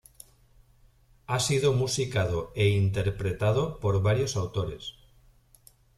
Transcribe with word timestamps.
Ha 1.27 1.37
sido 1.39 1.73
musicado 1.73 2.51
e 2.55 2.69
interpretado 2.69 3.79
por 3.79 4.01
varios 4.01 4.35
autores. 4.35 4.95